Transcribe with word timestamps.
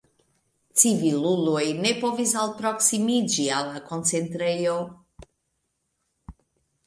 Civiluloj 0.83 1.65
ne 1.81 1.89
povis 2.05 2.31
alproksimiĝi 2.43 3.45
al 3.57 3.69
la 3.75 3.83
koncentrejo. 3.91 4.79